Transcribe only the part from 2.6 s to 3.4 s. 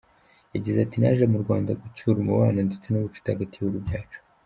ndetse n’ubucuti